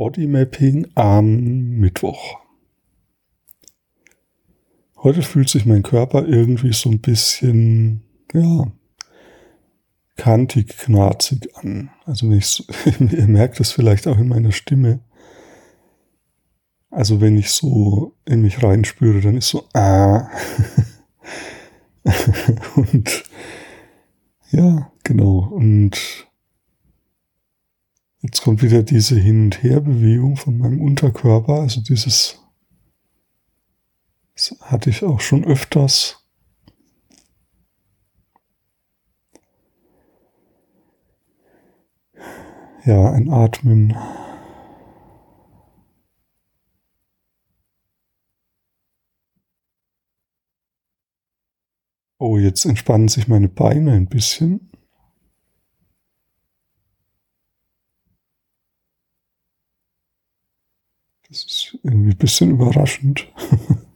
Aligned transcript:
Bodymapping 0.00 0.86
am 0.94 1.26
Mittwoch. 1.78 2.38
Heute 4.96 5.20
fühlt 5.20 5.50
sich 5.50 5.66
mein 5.66 5.82
Körper 5.82 6.26
irgendwie 6.26 6.72
so 6.72 6.88
ein 6.88 7.02
bisschen, 7.02 8.02
ja, 8.32 8.72
kantig, 10.16 10.78
knarzig 10.78 11.54
an. 11.54 11.90
Also 12.06 12.32
ich 12.32 12.66
ihr 12.98 13.26
merkt 13.26 13.60
es 13.60 13.72
vielleicht 13.72 14.06
auch 14.06 14.16
in 14.16 14.28
meiner 14.28 14.52
Stimme. 14.52 15.00
Also 16.90 17.20
wenn 17.20 17.36
ich 17.36 17.50
so 17.50 18.16
in 18.24 18.40
mich 18.40 18.62
reinspüre, 18.62 19.20
dann 19.20 19.36
ist 19.36 19.48
so, 19.48 19.68
ah. 19.74 20.30
und 22.74 23.24
ja, 24.50 24.90
genau. 25.04 25.40
Und 25.40 26.29
Jetzt 28.22 28.42
kommt 28.42 28.62
wieder 28.62 28.82
diese 28.82 29.18
Hin- 29.18 29.44
und 29.44 29.62
Herbewegung 29.62 30.36
von 30.36 30.58
meinem 30.58 30.80
Unterkörper. 30.80 31.60
Also 31.60 31.80
dieses 31.80 32.40
das 34.40 34.56
hatte 34.62 34.88
ich 34.88 35.04
auch 35.04 35.20
schon 35.20 35.44
öfters. 35.44 36.26
Ja, 42.86 43.10
ein 43.12 43.28
Atmen. 43.28 43.94
Oh, 52.18 52.38
jetzt 52.38 52.64
entspannen 52.64 53.08
sich 53.08 53.28
meine 53.28 53.48
Beine 53.48 53.92
ein 53.92 54.06
bisschen. 54.06 54.69
Das 61.30 61.44
ist 61.44 61.78
irgendwie 61.84 62.10
ein 62.10 62.18
bisschen 62.18 62.50
überraschend. 62.50 63.32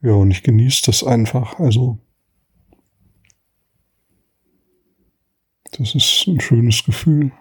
ja, 0.00 0.12
und 0.12 0.30
ich 0.30 0.44
genieße 0.44 0.82
das 0.86 1.02
einfach. 1.02 1.58
Also, 1.58 1.98
das 5.72 5.96
ist 5.96 6.28
ein 6.28 6.40
schönes 6.40 6.84
Gefühl. 6.84 7.32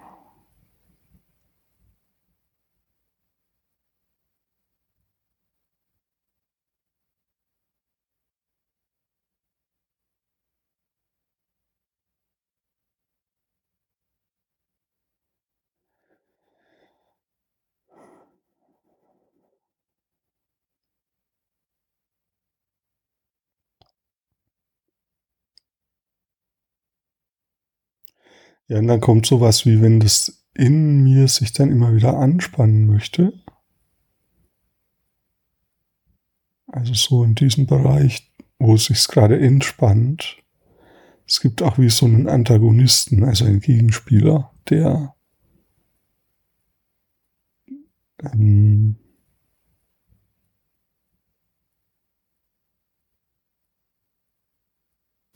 Ja, 28.67 28.80
und 28.80 28.88
dann 28.88 29.02
kommt 29.02 29.25
sowas 29.25 29.66
wie, 29.66 29.81
wenn 29.81 30.00
das 30.00 30.45
in 30.53 31.03
mir 31.03 31.28
sich 31.28 31.53
dann 31.53 31.72
immer 31.72 31.95
wieder 31.95 32.17
anspannen 32.17 32.88
möchte. 32.88 33.33
Also 36.67 36.94
so 36.94 37.23
in 37.23 37.36
diesem 37.36 37.67
Bereich, 37.67 38.31
wo 38.59 38.75
es 38.75 38.86
sich 38.86 39.08
gerade 39.08 39.39
entspannt. 39.39 40.38
Es 41.28 41.39
gibt 41.39 41.61
auch 41.61 41.78
wie 41.78 41.89
so 41.89 42.06
einen 42.06 42.28
Antagonisten, 42.28 43.23
also 43.23 43.45
einen 43.45 43.59
Gegenspieler, 43.59 44.52
der 44.69 45.16
ähm, 48.19 48.96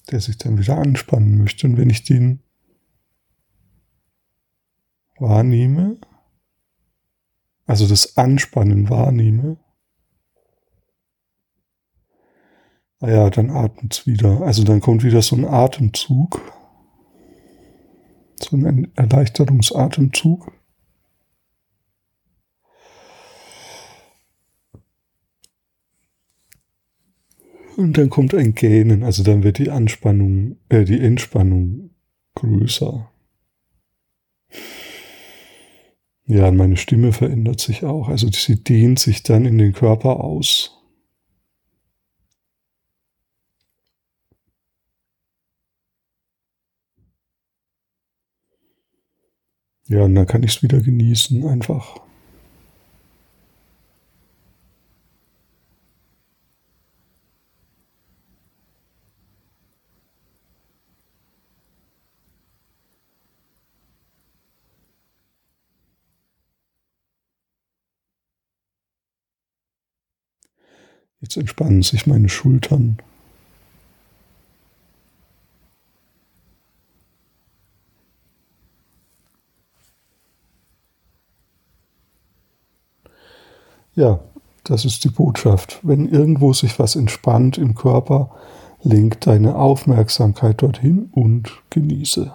der 0.10 0.22
sich 0.22 0.38
dann 0.38 0.58
wieder 0.58 0.78
anspannen 0.78 1.38
möchte. 1.38 1.68
Und 1.68 1.78
wenn 1.78 1.90
ich 1.90 2.04
den 2.04 2.42
wahrnehme, 5.20 5.98
also 7.66 7.88
das 7.88 8.18
Anspannen 8.18 8.90
wahrnehme, 8.90 9.58
naja, 13.00 13.26
ah 13.26 13.30
dann 13.30 13.52
atmet's 13.52 14.08
wieder. 14.08 14.42
Also 14.42 14.64
dann 14.64 14.82
kommt 14.82 15.04
wieder 15.04 15.22
so 15.22 15.36
ein 15.36 15.46
Atemzug, 15.46 16.42
so 18.40 18.58
ein 18.58 18.92
Erleichterungsatemzug. 18.96 20.52
Und 27.76 27.96
dann 27.96 28.10
kommt 28.10 28.34
ein 28.34 28.56
Gähnen, 28.56 29.04
also 29.04 29.22
dann 29.22 29.44
wird 29.44 29.60
die 29.60 29.70
Anspannung, 29.70 30.58
äh, 30.70 30.84
die 30.84 31.00
Entspannung 31.00 31.92
größer. 32.34 33.12
Ja, 36.30 36.52
meine 36.52 36.76
Stimme 36.78 37.14
verändert 37.14 37.60
sich 37.62 37.84
auch. 37.86 38.10
Also 38.10 38.30
sie 38.30 38.62
dehnt 38.62 39.00
sich 39.00 39.24
dann 39.24 39.46
in 39.46 39.58
den 39.58 39.74
Körper 39.74 40.22
aus. 40.24 40.74
Ja, 49.90 50.04
und 50.04 50.16
dann 50.16 50.26
kann 50.28 50.44
ich 50.44 50.56
es 50.56 50.64
wieder 50.64 50.80
genießen, 50.82 51.46
einfach. 51.46 52.07
Jetzt 71.22 71.38
entspannen 71.38 71.82
sich 71.82 72.06
meine 72.06 72.30
Schultern. 72.30 72.98
Ja, 83.96 84.20
das 84.64 84.86
ist 84.86 85.04
die 85.06 85.10
Botschaft. 85.10 85.80
Wenn 85.82 86.08
irgendwo 86.08 86.54
sich 86.54 86.78
was 86.78 86.96
entspannt 86.96 87.58
im 87.58 87.74
Körper, 87.74 88.30
lenk 88.84 89.22
deine 89.22 89.56
Aufmerksamkeit 89.56 90.62
dorthin 90.62 91.10
und 91.14 91.52
genieße. 91.72 92.32